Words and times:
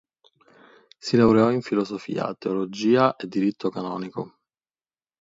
Si 0.97 1.15
laureò 1.15 1.51
in 1.51 1.61
Filosofia, 1.61 2.33
Teologia 2.33 3.15
e 3.17 3.27
Diritto 3.27 3.69
Canonico. 3.69 4.39